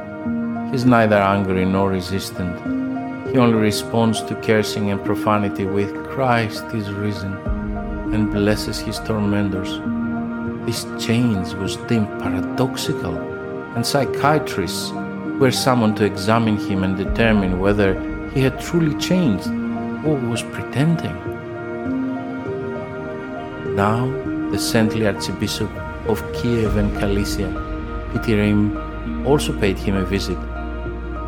He 0.69 0.75
is 0.75 0.85
neither 0.85 1.17
angry 1.17 1.65
nor 1.65 1.89
resistant. 1.89 2.55
He 3.29 3.37
only 3.37 3.57
responds 3.57 4.21
to 4.23 4.35
cursing 4.35 4.89
and 4.91 5.03
profanity 5.03 5.65
with 5.65 5.93
Christ 6.07 6.63
is 6.73 6.91
risen 6.91 7.33
and 8.13 8.31
blesses 8.31 8.79
his 8.79 8.99
tormentors. 8.99 9.71
This 10.65 10.85
change 11.05 11.53
was 11.53 11.75
deemed 11.87 12.09
paradoxical, 12.19 13.15
and 13.75 13.85
psychiatrists 13.85 14.91
were 15.39 15.51
summoned 15.51 15.97
to 15.97 16.05
examine 16.05 16.57
him 16.57 16.83
and 16.83 16.97
determine 16.97 17.59
whether 17.59 17.93
he 18.31 18.41
had 18.41 18.59
truly 18.59 18.97
changed 18.99 19.47
or 20.05 20.15
was 20.15 20.41
pretending. 20.43 21.15
Now, 23.75 24.07
the 24.51 24.57
saintly 24.57 25.05
Archbishop 25.05 25.69
of 26.07 26.21
Kiev 26.33 26.77
and 26.77 26.93
Galicia, 26.97 27.49
Pitirim, 28.13 29.25
also 29.25 29.51
paid 29.59 29.77
him 29.77 29.95
a 29.95 30.05
visit. 30.05 30.37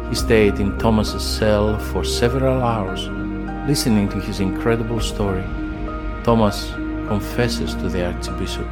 He 0.09 0.15
stayed 0.15 0.59
in 0.59 0.77
Thomas's 0.77 1.23
cell 1.23 1.77
for 1.77 2.05
several 2.05 2.63
hours, 2.63 3.09
listening 3.67 4.07
to 4.09 4.19
his 4.21 4.39
incredible 4.39 5.01
story. 5.01 5.43
Thomas 6.23 6.71
confesses 7.07 7.75
to 7.75 7.89
the 7.89 8.05
Archbishop. 8.05 8.67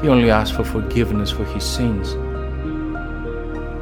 He 0.00 0.08
only 0.08 0.30
asks 0.30 0.56
for 0.56 0.64
forgiveness 0.64 1.30
for 1.32 1.44
his 1.46 1.64
sins. 1.64 2.14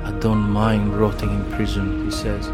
I 0.05 0.11
don't 0.21 0.51
mind 0.51 0.95
rotting 0.95 1.31
in 1.31 1.53
prison, 1.53 2.05
he 2.05 2.11
says. 2.11 2.49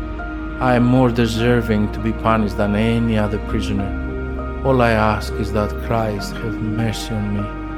I 0.61 0.75
am 0.75 0.85
more 0.85 1.11
deserving 1.11 1.93
to 1.93 1.99
be 1.99 2.13
punished 2.13 2.57
than 2.57 2.75
any 2.75 3.17
other 3.17 3.39
prisoner. 3.49 4.63
All 4.65 4.83
I 4.83 4.91
ask 4.91 5.33
is 5.35 5.53
that 5.53 5.71
Christ 5.87 6.35
have 6.35 6.55
mercy 6.55 7.15
on 7.15 7.37
me. 7.37 7.69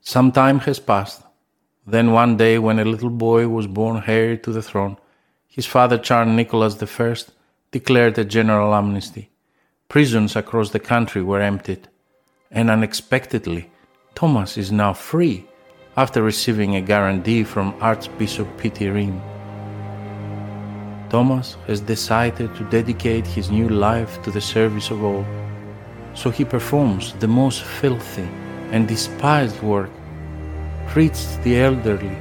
Some 0.00 0.30
time 0.32 0.60
has 0.60 0.78
passed. 0.78 1.22
Then 1.86 2.12
one 2.12 2.36
day, 2.36 2.58
when 2.58 2.78
a 2.78 2.84
little 2.84 3.10
boy 3.10 3.48
was 3.48 3.66
born 3.66 4.04
heir 4.06 4.36
to 4.36 4.52
the 4.52 4.62
throne, 4.62 4.96
his 5.48 5.66
father 5.66 5.98
Tsar 5.98 6.26
Nicholas 6.26 6.80
I 6.82 7.16
declared 7.72 8.18
a 8.18 8.24
general 8.24 8.74
amnesty. 8.74 9.30
Prisons 9.88 10.36
across 10.36 10.70
the 10.70 10.78
country 10.78 11.22
were 11.22 11.40
emptied, 11.40 11.88
and 12.54 12.70
unexpectedly, 12.70 13.68
Thomas 14.14 14.56
is 14.56 14.70
now 14.70 14.92
free 14.92 15.44
after 15.96 16.22
receiving 16.22 16.76
a 16.76 16.80
guarantee 16.80 17.44
from 17.44 17.74
Archbishop 17.80 18.48
Pitirim. 18.56 19.20
Thomas 21.10 21.56
has 21.66 21.80
decided 21.80 22.54
to 22.54 22.64
dedicate 22.70 23.26
his 23.26 23.50
new 23.50 23.68
life 23.68 24.22
to 24.22 24.30
the 24.30 24.40
service 24.40 24.90
of 24.90 25.04
all, 25.04 25.24
so 26.14 26.30
he 26.30 26.44
performs 26.44 27.12
the 27.14 27.28
most 27.28 27.62
filthy 27.62 28.28
and 28.70 28.88
despised 28.88 29.60
work, 29.62 29.90
treats 30.88 31.36
the 31.38 31.60
elderly, 31.60 32.16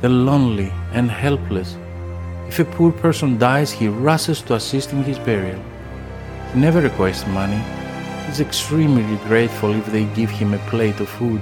the 0.00 0.08
lonely, 0.08 0.72
and 0.92 1.10
helpless. 1.10 1.76
If 2.48 2.58
a 2.58 2.64
poor 2.64 2.92
person 2.92 3.38
dies, 3.38 3.70
he 3.70 3.88
rushes 3.88 4.42
to 4.42 4.54
assist 4.54 4.92
in 4.92 5.02
his 5.04 5.18
burial. 5.18 5.62
He 6.52 6.60
never 6.60 6.80
requests 6.80 7.26
money. 7.26 7.77
Is 8.28 8.40
extremely 8.40 9.16
grateful 9.26 9.74
if 9.74 9.86
they 9.86 10.04
give 10.14 10.28
him 10.28 10.52
a 10.52 10.58
plate 10.70 11.00
of 11.00 11.08
food. 11.08 11.40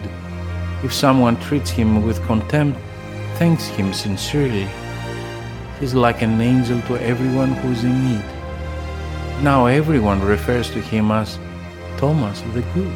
If 0.85 0.93
someone 0.93 1.37
treats 1.41 1.69
him 1.69 2.07
with 2.07 2.25
contempt, 2.27 2.79
thanks 3.39 3.67
him 3.67 3.93
sincerely. 3.93 4.69
He's 5.81 5.95
like 5.95 6.23
an 6.23 6.41
angel 6.41 6.81
to 6.83 6.95
everyone 7.03 7.53
who 7.55 7.73
is 7.73 7.83
in 7.83 7.97
need. 8.07 8.25
Now 9.43 9.67
everyone 9.67 10.23
refers 10.23 10.71
to 10.71 10.81
him 10.81 11.11
as 11.11 11.39
Thomas 11.99 12.41
the 12.55 12.63
Good. 12.73 12.95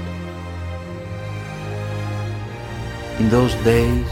In 3.18 3.28
those 3.28 3.54
days, 3.64 4.06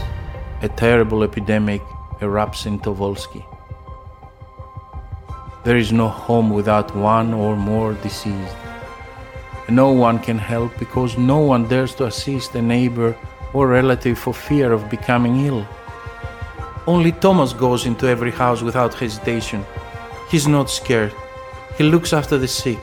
a 0.61 0.67
terrible 0.67 1.23
epidemic 1.23 1.81
erupts 2.19 2.65
in 2.65 2.79
Tobolsky. 2.79 3.45
There 5.63 5.77
is 5.77 5.93
no 5.93 6.09
home 6.09 6.49
without 6.49 6.93
one 6.93 7.33
or 7.33 7.55
more 7.55 7.93
deceased. 7.93 8.68
No 9.69 9.91
one 9.91 10.19
can 10.19 10.39
help 10.39 10.77
because 10.79 11.17
no 11.17 11.37
one 11.39 11.67
dares 11.67 11.93
to 11.95 12.05
assist 12.05 12.55
a 12.55 12.61
neighbor 12.61 13.15
or 13.53 13.67
relative 13.67 14.17
for 14.17 14.33
fear 14.33 14.71
of 14.71 14.89
becoming 14.89 15.45
ill. 15.45 15.67
Only 16.87 17.11
Thomas 17.11 17.53
goes 17.53 17.85
into 17.85 18.07
every 18.07 18.31
house 18.31 18.61
without 18.63 18.95
hesitation. 18.95 19.63
He's 20.29 20.47
not 20.47 20.69
scared. 20.69 21.13
He 21.77 21.83
looks 21.83 22.13
after 22.13 22.37
the 22.37 22.47
sick. 22.47 22.79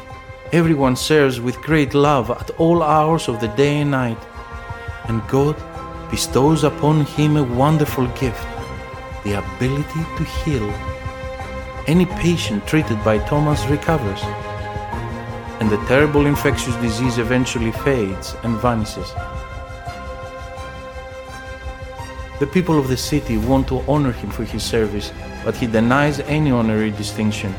Everyone 0.52 0.94
serves 0.94 1.40
with 1.40 1.60
great 1.62 1.92
love 1.92 2.30
at 2.30 2.50
all 2.50 2.82
hours 2.82 3.28
of 3.28 3.40
the 3.40 3.48
day 3.48 3.80
and 3.80 3.90
night. 3.90 4.18
And 5.08 5.26
God 5.28 5.56
bestows 6.10 6.62
upon 6.62 7.04
him 7.04 7.36
a 7.36 7.42
wonderful 7.42 8.06
gift 8.18 8.46
the 9.24 9.38
ability 9.38 10.04
to 10.16 10.24
heal. 10.24 10.70
Any 11.88 12.06
patient 12.06 12.64
treated 12.66 13.02
by 13.02 13.18
Thomas 13.18 13.66
recovers, 13.66 14.22
and 15.66 15.72
the 15.72 15.86
terrible 15.88 16.26
infectious 16.26 16.76
disease 16.76 17.18
eventually 17.18 17.72
fades 17.72 18.36
and 18.44 18.56
vanishes. 18.58 19.12
The 22.38 22.46
people 22.46 22.78
of 22.78 22.86
the 22.86 22.96
city 22.96 23.36
want 23.36 23.66
to 23.66 23.80
honor 23.88 24.12
him 24.12 24.30
for 24.30 24.44
his 24.44 24.62
service, 24.62 25.10
but 25.44 25.56
he 25.56 25.66
denies 25.66 26.20
any 26.20 26.52
honorary 26.52 26.92
distinction. 26.92 27.52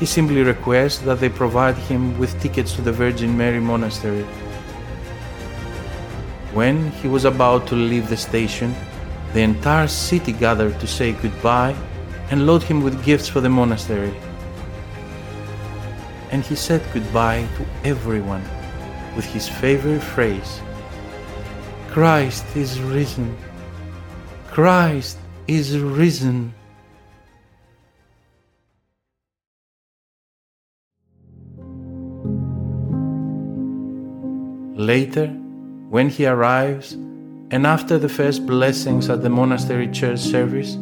He 0.00 0.06
simply 0.06 0.42
requests 0.42 1.00
that 1.00 1.20
they 1.20 1.28
provide 1.28 1.76
him 1.76 2.18
with 2.18 2.40
tickets 2.40 2.72
to 2.76 2.80
the 2.80 2.92
Virgin 2.92 3.36
Mary 3.36 3.60
Monastery. 3.60 4.24
When 6.54 6.90
he 7.02 7.08
was 7.08 7.26
about 7.26 7.66
to 7.66 7.74
leave 7.74 8.08
the 8.08 8.16
station, 8.16 8.74
the 9.34 9.42
entire 9.42 9.88
city 9.88 10.32
gathered 10.32 10.80
to 10.80 10.86
say 10.86 11.12
goodbye 11.12 11.76
and 12.30 12.46
load 12.46 12.62
him 12.62 12.82
with 12.82 13.04
gifts 13.04 13.28
for 13.28 13.42
the 13.42 13.50
monastery. 13.50 14.14
And 16.34 16.42
he 16.42 16.56
said 16.56 16.82
goodbye 16.92 17.46
to 17.58 17.88
everyone 17.88 18.42
with 19.14 19.24
his 19.24 19.48
favorite 19.48 20.02
phrase 20.02 20.60
Christ 21.86 22.44
is 22.56 22.80
risen. 22.80 23.36
Christ 24.48 25.16
is 25.46 25.78
risen. 25.78 26.52
Later, 34.74 35.28
when 35.88 36.08
he 36.08 36.26
arrives, 36.26 36.94
and 37.52 37.64
after 37.64 37.96
the 37.96 38.08
first 38.08 38.44
blessings 38.44 39.08
at 39.08 39.22
the 39.22 39.30
monastery 39.30 39.86
church 39.86 40.18
service, 40.18 40.74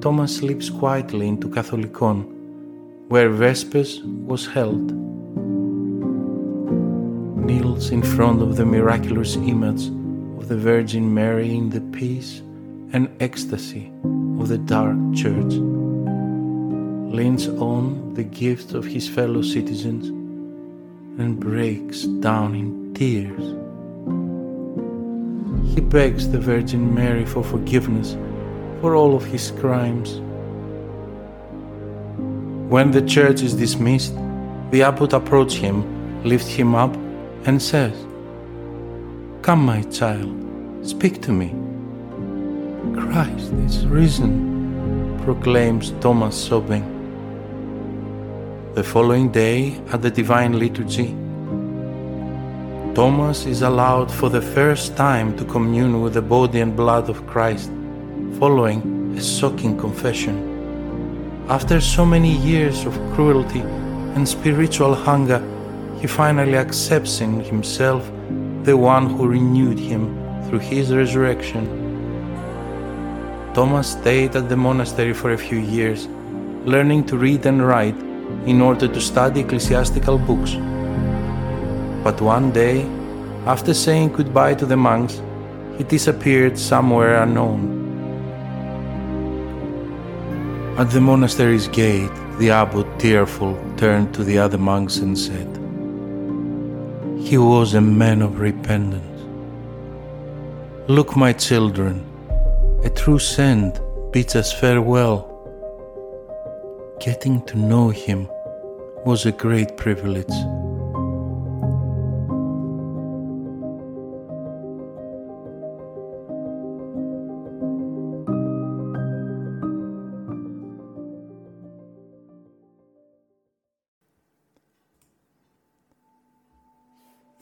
Thomas 0.00 0.38
slips 0.38 0.70
quietly 0.70 1.28
into 1.28 1.50
Catholicon, 1.50 2.39
where 3.10 3.28
Vespers 3.28 4.00
was 4.04 4.46
held. 4.46 4.92
Kneels 7.44 7.90
in 7.90 8.02
front 8.04 8.40
of 8.40 8.56
the 8.56 8.64
miraculous 8.64 9.34
image 9.34 9.88
of 10.38 10.46
the 10.46 10.56
Virgin 10.56 11.12
Mary 11.12 11.56
in 11.56 11.70
the 11.70 11.80
peace 11.90 12.40
and 12.92 13.10
ecstasy 13.18 13.90
of 14.38 14.46
the 14.46 14.58
dark 14.58 14.96
church, 15.12 15.54
leans 17.12 17.48
on 17.48 18.14
the 18.14 18.22
gift 18.22 18.74
of 18.74 18.84
his 18.84 19.08
fellow 19.08 19.42
citizens, 19.42 20.06
and 21.18 21.40
breaks 21.40 22.04
down 22.04 22.54
in 22.54 22.94
tears. 22.94 23.44
He 25.74 25.80
begs 25.80 26.28
the 26.28 26.38
Virgin 26.38 26.94
Mary 26.94 27.26
for 27.26 27.42
forgiveness 27.42 28.16
for 28.80 28.94
all 28.94 29.16
of 29.16 29.24
his 29.24 29.50
crimes. 29.50 30.22
When 32.70 32.92
the 32.92 33.02
church 33.02 33.42
is 33.42 33.54
dismissed, 33.54 34.14
the 34.70 34.84
abbot 34.84 35.12
approaches 35.12 35.58
him, 35.58 36.22
lifts 36.22 36.50
him 36.50 36.76
up, 36.76 36.94
and 37.44 37.60
says, 37.60 37.96
Come, 39.42 39.64
my 39.66 39.82
child, 39.90 40.30
speak 40.86 41.20
to 41.22 41.32
me. 41.32 41.48
Christ 42.94 43.52
is 43.66 43.84
risen, 43.88 45.20
proclaims 45.24 45.90
Thomas 46.00 46.36
sobbing. 46.36 46.84
The 48.76 48.84
following 48.84 49.32
day, 49.32 49.76
at 49.92 50.02
the 50.02 50.10
Divine 50.12 50.56
Liturgy, 50.56 51.08
Thomas 52.94 53.46
is 53.46 53.62
allowed 53.62 54.12
for 54.12 54.28
the 54.28 54.42
first 54.42 54.96
time 54.96 55.36
to 55.38 55.44
commune 55.44 56.02
with 56.02 56.14
the 56.14 56.22
body 56.22 56.60
and 56.60 56.76
blood 56.76 57.10
of 57.10 57.26
Christ, 57.26 57.68
following 58.38 59.12
a 59.18 59.20
shocking 59.20 59.76
confession. 59.76 60.49
After 61.50 61.80
so 61.80 62.06
many 62.06 62.36
years 62.36 62.86
of 62.86 62.94
cruelty 63.12 63.58
and 64.14 64.28
spiritual 64.28 64.94
hunger, 64.94 65.42
he 66.00 66.06
finally 66.06 66.54
accepts 66.54 67.20
in 67.20 67.40
himself 67.40 68.08
the 68.62 68.76
one 68.76 69.10
who 69.10 69.26
renewed 69.26 69.76
him 69.76 70.14
through 70.44 70.60
his 70.60 70.94
resurrection. 70.94 71.66
Thomas 73.52 73.88
stayed 73.98 74.36
at 74.36 74.48
the 74.48 74.56
monastery 74.56 75.12
for 75.12 75.32
a 75.32 75.36
few 75.36 75.58
years, 75.58 76.06
learning 76.64 77.06
to 77.06 77.18
read 77.18 77.44
and 77.46 77.66
write 77.66 77.98
in 78.46 78.60
order 78.60 78.86
to 78.86 79.00
study 79.00 79.40
ecclesiastical 79.40 80.18
books. 80.18 80.54
But 82.04 82.20
one 82.20 82.52
day, 82.52 82.82
after 83.44 83.74
saying 83.74 84.12
goodbye 84.12 84.54
to 84.54 84.66
the 84.66 84.76
monks, 84.76 85.20
he 85.76 85.82
disappeared 85.82 86.56
somewhere 86.56 87.20
unknown. 87.20 87.79
At 90.80 90.88
the 90.92 91.00
monastery's 91.02 91.68
gate, 91.68 92.10
the 92.38 92.52
abbot, 92.52 92.86
tearful, 92.98 93.54
turned 93.76 94.14
to 94.14 94.24
the 94.24 94.38
other 94.38 94.56
monks 94.56 94.96
and 94.96 95.18
said, 95.18 95.46
He 97.22 97.36
was 97.36 97.74
a 97.74 97.82
man 97.82 98.22
of 98.22 98.40
repentance. 98.40 99.20
Look, 100.88 101.16
my 101.16 101.34
children, 101.34 102.06
a 102.82 102.88
true 102.88 103.18
saint 103.18 103.78
bids 104.10 104.34
us 104.34 104.54
farewell. 104.54 105.28
Getting 106.98 107.44
to 107.44 107.58
know 107.58 107.90
him 107.90 108.26
was 109.04 109.26
a 109.26 109.32
great 109.32 109.76
privilege. 109.76 110.32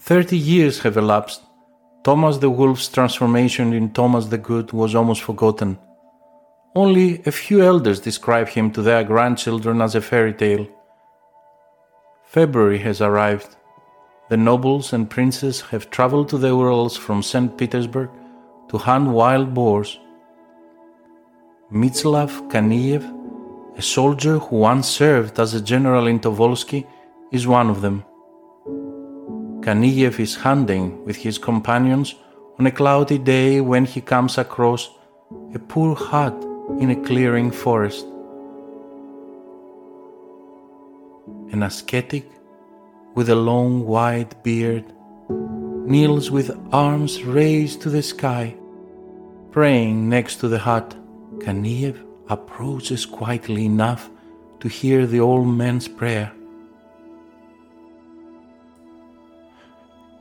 Thirty 0.09 0.39
years 0.39 0.79
have 0.85 0.97
elapsed 0.97 1.43
Thomas 2.03 2.39
the 2.39 2.49
Wolf's 2.49 2.89
transformation 2.89 3.75
in 3.75 3.91
Thomas 3.91 4.25
the 4.25 4.39
Good 4.39 4.73
was 4.73 4.95
almost 4.95 5.21
forgotten. 5.21 5.79
Only 6.75 7.21
a 7.27 7.31
few 7.31 7.63
elders 7.63 8.01
describe 8.01 8.49
him 8.49 8.71
to 8.71 8.81
their 8.81 9.05
grandchildren 9.05 9.83
as 9.83 9.95
a 9.95 10.01
fairy 10.01 10.33
tale. 10.33 10.67
February 12.25 12.79
has 12.79 13.03
arrived. 13.03 13.57
The 14.31 14.39
nobles 14.39 14.95
and 14.95 15.11
princes 15.11 15.61
have 15.73 15.91
traveled 15.91 16.31
to 16.31 16.39
the 16.39 16.57
Urals 16.57 16.97
from 16.97 17.23
St. 17.23 17.59
Petersburg 17.59 18.09
to 18.71 18.79
hunt 18.79 19.11
wild 19.11 19.53
boars. 19.53 20.01
Mitslav 21.71 22.51
Kaniev, 22.51 23.05
a 23.77 23.83
soldier 23.83 24.39
who 24.39 24.57
once 24.57 24.89
served 24.89 25.39
as 25.39 25.53
a 25.53 25.61
general 25.61 26.07
in 26.07 26.19
Tobolsky, 26.19 26.87
is 27.31 27.47
one 27.47 27.69
of 27.69 27.83
them. 27.83 28.07
Kaniev 29.69 30.19
is 30.19 30.35
hunting 30.35 31.05
with 31.05 31.17
his 31.17 31.37
companions 31.37 32.15
on 32.59 32.67
a 32.67 32.71
cloudy 32.71 33.19
day 33.19 33.61
when 33.61 33.85
he 33.85 34.01
comes 34.01 34.39
across 34.39 34.89
a 35.55 35.59
poor 35.59 35.95
hut 35.95 36.33
in 36.81 36.89
a 36.89 36.97
clearing 36.97 37.51
forest. 37.51 38.07
An 41.53 41.63
ascetic 41.63 42.25
with 43.15 43.29
a 43.29 43.35
long 43.35 43.85
white 43.85 44.43
beard 44.43 44.87
kneels 45.29 46.31
with 46.31 46.59
arms 46.73 47.23
raised 47.23 47.83
to 47.83 47.91
the 47.91 48.03
sky, 48.03 48.57
praying 49.51 50.09
next 50.09 50.37
to 50.37 50.49
the 50.49 50.61
hut. 50.61 50.97
Kaniev 51.41 52.03
approaches 52.31 53.05
quietly 53.05 53.67
enough 53.67 54.09
to 54.61 54.69
hear 54.69 55.07
the 55.07 55.21
old 55.21 55.47
man's 55.47 55.89
prayer. 55.89 56.33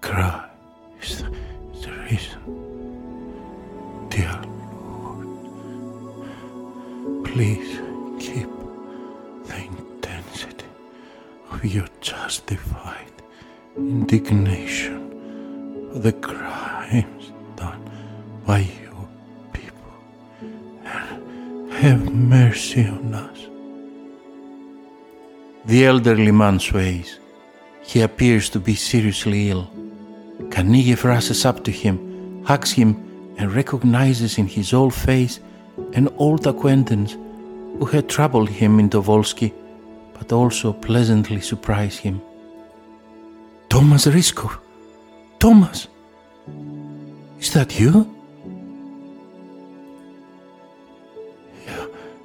Christ 0.08 1.26
is 1.74 1.82
the 1.84 1.92
reason. 2.10 2.42
Dear 4.10 4.40
Lord, 5.04 5.28
please 7.26 7.72
keep 8.20 8.50
the 9.48 9.58
intensity 9.72 10.66
of 11.52 11.58
of 11.58 11.66
your 11.66 11.88
justified 12.02 13.12
indignation 13.76 15.00
for 15.92 16.00
the 16.00 16.14
crimes 16.14 17.32
done 17.56 17.82
by 18.46 18.60
your 18.60 19.08
people 19.54 19.94
and 20.86 21.72
have 21.74 22.14
mercy 22.14 22.86
on 22.88 23.14
us. 23.14 23.40
The 25.66 25.86
elderly 25.86 26.32
man 26.32 26.60
sways. 26.60 27.20
He 27.82 28.02
appears 28.02 28.50
to 28.50 28.60
be 28.60 28.76
seriously 28.76 29.50
ill. 29.50 29.70
Kaniev 30.58 31.04
rushes 31.04 31.46
up 31.46 31.64
to 31.66 31.72
him, 31.72 32.44
hugs 32.44 32.72
him, 32.72 32.96
and 33.38 33.54
recognizes 33.54 34.40
in 34.40 34.48
his 34.48 34.74
old 34.74 34.92
face 34.92 35.40
an 35.94 36.08
old 36.18 36.48
acquaintance 36.48 37.12
who 37.78 37.86
had 37.86 38.10
troubled 38.10 38.50
him 38.50 38.80
in 38.80 38.90
Tobolsky, 38.90 39.54
but 40.16 40.32
also 40.32 40.74
pleasantly 40.74 41.42
surprised 41.42 42.00
him. 42.00 42.20
Thomas 43.70 44.08
Ryzhkov! 44.08 44.58
Thomas! 45.38 45.90
Is 47.40 47.54
that 47.54 47.80
you? 47.80 48.12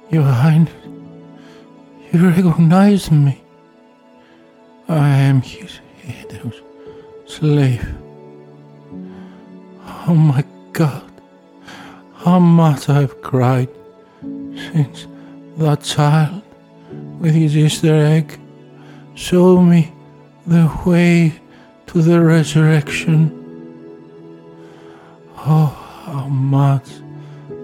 Your 0.09 0.23
Highness, 0.23 0.73
you 2.11 2.29
recognize 2.29 3.11
me. 3.11 3.43
I 4.87 5.19
am 5.19 5.43
his 5.43 5.79
Edo's 6.03 6.63
slave. 7.27 8.02
Oh 10.05 10.15
my 10.15 10.43
God, 10.73 11.09
how 12.15 12.37
much 12.37 12.89
I've 12.89 13.21
cried 13.21 13.69
since 14.21 15.07
that 15.57 15.81
child 15.81 16.41
with 17.21 17.33
his 17.33 17.55
Easter 17.55 17.95
egg 17.95 18.37
showed 19.15 19.61
me 19.61 19.93
the 20.45 20.69
way 20.85 21.39
to 21.87 22.01
the 22.01 22.19
resurrection. 22.19 23.31
Oh, 25.37 25.67
how 26.05 26.27
much 26.27 26.89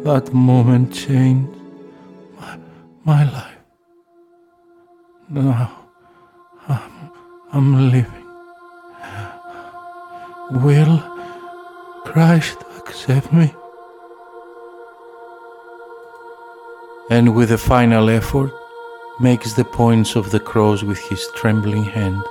that 0.04 0.34
moment 0.34 0.94
changed 0.94 1.60
my, 2.40 2.58
my 3.04 3.24
life. 3.32 3.58
Now 5.30 5.88
I'm, 6.70 7.12
I'm 7.52 7.92
living. 7.92 8.26
Will 10.64 11.09
Christ 12.14 12.58
accept 12.80 13.32
me? 13.32 13.54
And 17.12 17.36
with 17.36 17.52
a 17.52 17.58
final 17.60 18.10
effort, 18.10 18.52
makes 19.20 19.54
the 19.54 19.64
points 19.64 20.16
of 20.16 20.32
the 20.32 20.40
cross 20.40 20.82
with 20.82 20.98
his 20.98 21.28
trembling 21.36 21.84
hand 21.84 22.24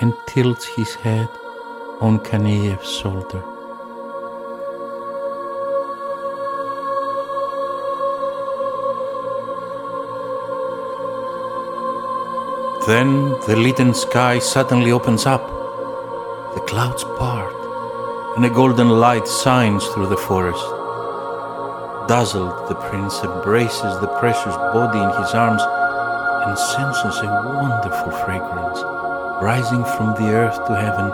and 0.00 0.14
tilts 0.26 0.64
his 0.74 0.94
head 0.94 1.28
on 2.00 2.20
Kaniev's 2.20 2.90
shoulder. 2.90 3.42
Then 12.86 13.32
the 13.46 13.54
leaden 13.54 13.92
sky 13.92 14.38
suddenly 14.38 14.92
opens 14.92 15.26
up, 15.26 15.46
the 16.54 16.60
clouds 16.66 17.04
part, 17.18 17.57
and 18.38 18.46
a 18.46 18.50
golden 18.50 18.88
light 18.88 19.26
shines 19.26 19.84
through 19.88 20.06
the 20.06 20.16
forest. 20.16 20.62
Dazzled, 22.06 22.68
the 22.68 22.76
prince 22.76 23.18
embraces 23.24 23.98
the 23.98 24.06
precious 24.20 24.54
body 24.54 25.00
in 25.00 25.10
his 25.20 25.34
arms 25.34 25.60
and 26.46 26.56
senses 26.56 27.18
a 27.18 27.26
wonderful 27.26 28.12
fragrance 28.22 28.78
rising 29.42 29.82
from 29.82 30.14
the 30.14 30.30
earth 30.30 30.54
to 30.68 30.76
heaven 30.76 31.08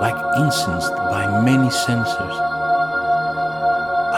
like 0.00 0.18
incensed 0.36 0.96
by 0.96 1.30
many 1.44 1.70
censers. 1.70 2.36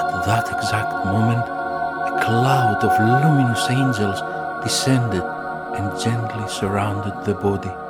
At 0.00 0.24
that 0.24 0.48
exact 0.50 0.92
moment, 1.04 1.44
a 1.44 2.24
cloud 2.24 2.82
of 2.82 3.22
luminous 3.22 3.68
angels 3.68 4.22
descended 4.64 5.24
and 5.76 6.00
gently 6.00 6.48
surrounded 6.48 7.22
the 7.26 7.34
body. 7.34 7.89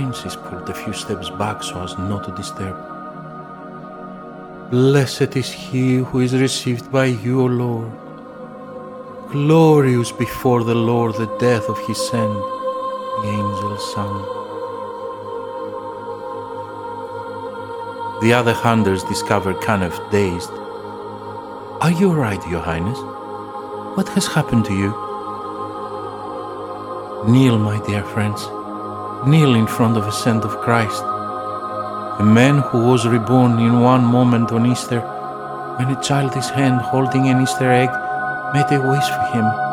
Princess 0.00 0.34
pulled 0.34 0.66
a 0.70 0.72
few 0.72 0.94
steps 0.94 1.28
back 1.28 1.62
so 1.62 1.82
as 1.82 1.98
not 1.98 2.24
to 2.24 2.30
disturb. 2.32 2.74
Blessed 4.70 5.36
is 5.36 5.52
he 5.52 5.96
who 5.96 6.20
is 6.20 6.32
received 6.34 6.90
by 6.90 7.04
you, 7.04 7.42
O 7.42 7.44
Lord. 7.44 7.92
Glorious 9.30 10.10
before 10.10 10.64
the 10.64 10.74
Lord 10.74 11.16
the 11.16 11.26
death 11.38 11.68
of 11.68 11.78
his 11.86 11.98
son 12.10 12.30
the 13.22 13.28
angel's 13.40 13.92
son. 13.94 14.14
The 18.22 18.32
other 18.32 18.54
hunters 18.54 19.04
discovered 19.04 19.56
Kanev 19.56 19.96
dazed. 20.10 20.54
Are 21.82 21.94
you 22.00 22.10
right, 22.10 22.42
Your 22.48 22.62
Highness? 22.62 23.00
What 23.98 24.08
has 24.14 24.26
happened 24.28 24.64
to 24.64 24.74
you? 24.82 24.90
Kneel, 27.30 27.58
my 27.58 27.78
dear 27.86 28.02
friends. 28.02 28.48
Kneel 29.26 29.54
in 29.54 29.66
front 29.66 29.96
of 29.96 30.06
a 30.06 30.12
saint 30.12 30.44
of 30.44 30.58
Christ. 30.58 31.02
A 32.18 32.24
man 32.24 32.58
who 32.58 32.86
was 32.86 33.06
reborn 33.06 33.58
in 33.58 33.80
one 33.80 34.04
moment 34.04 34.52
on 34.52 34.66
Easter, 34.66 35.00
when 35.76 35.88
a 35.88 36.02
childish 36.02 36.48
hand 36.48 36.80
holding 36.80 37.28
an 37.28 37.42
Easter 37.42 37.70
egg 37.70 37.90
made 38.54 38.70
a 38.72 38.80
wish 38.80 39.08
for 39.08 39.26
him 39.34 39.70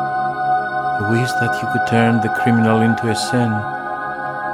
a 1.00 1.10
wish 1.12 1.30
that 1.34 1.54
he 1.54 1.66
could 1.72 1.86
turn 1.86 2.20
the 2.20 2.28
criminal 2.42 2.80
into 2.80 3.08
a 3.08 3.14
saint, 3.14 3.52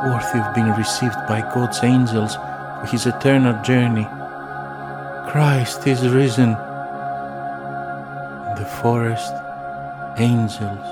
worthy 0.05 0.39
of 0.41 0.55
being 0.55 0.71
received 0.77 1.17
by 1.27 1.41
God's 1.55 1.83
angels 1.83 2.35
for 2.37 2.87
his 2.91 3.07
eternal 3.07 3.57
journey. 3.63 4.07
Christ 5.31 5.87
is 5.87 6.07
risen. 6.07 6.51
In 8.51 8.55
the 8.61 8.69
forest, 8.83 9.33
angels, 10.19 10.87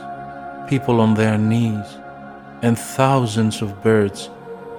people 0.71 1.03
on 1.03 1.13
their 1.13 1.37
knees, 1.37 1.99
and 2.63 2.79
thousands 2.79 3.61
of 3.61 3.83
birds 3.83 4.31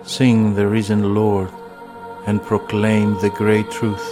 sing 0.04 0.56
the 0.56 0.66
risen 0.66 1.14
Lord 1.14 1.52
and 2.26 2.42
proclaim 2.42 3.20
the 3.20 3.30
great 3.30 3.70
truth. 3.70 4.08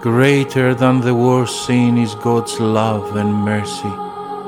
Greater 0.00 0.74
than 0.74 1.00
the 1.00 1.14
worst 1.14 1.66
sin 1.66 1.98
is 1.98 2.14
God's 2.16 2.58
love 2.58 3.16
and 3.16 3.32
mercy 3.32 3.94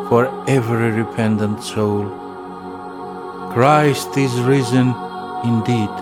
for 0.09 0.25
every 0.49 0.91
repentant 0.91 1.63
soul. 1.63 2.09
Christ 3.53 4.17
is 4.17 4.33
risen 4.41 4.95
indeed. 5.45 5.95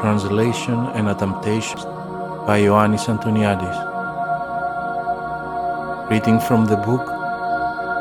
Translation 0.00 0.78
and 0.94 1.08
adaptation 1.08 2.03
by 2.46 2.60
Ioannis 2.60 3.08
Antoniadis. 3.08 3.78
Reading 6.10 6.38
from 6.38 6.66
the 6.66 6.76
book 6.76 7.08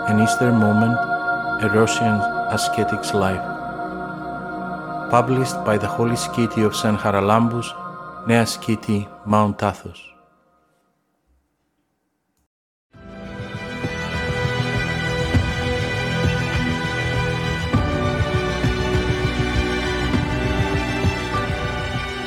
An 0.10 0.20
Easter 0.20 0.52
Moment, 0.52 0.98
a 1.64 1.70
Russian 1.74 2.20
Ascetic's 2.52 3.14
Life, 3.14 3.42
published 5.10 5.56
by 5.64 5.78
the 5.78 5.88
Holy 5.88 6.16
Skiti 6.16 6.66
of 6.66 6.76
San 6.76 6.98
Charalambous, 6.98 7.72
Nea 8.28 8.44
Skiti, 8.44 9.08
Mount 9.26 9.64
Athos. 9.64 10.02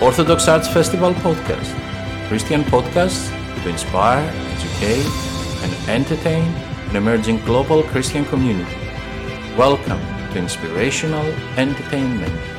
Orthodox 0.01 0.49
Arts 0.49 0.69
Festival 0.69 1.13
podcast. 1.15 1.86
Christian 2.29 2.65
podcasts 2.65 3.31
to 3.63 3.69
inspire, 3.69 4.29
educate, 4.57 5.07
and 5.63 5.89
entertain 5.89 6.43
an 6.91 6.97
emerging 6.97 7.39
global 7.45 7.85
Christian 7.85 8.25
community. 8.25 8.77
Welcome 9.57 10.01
to 10.33 10.39
Inspirational 10.39 11.25
Entertainment. 11.57 12.56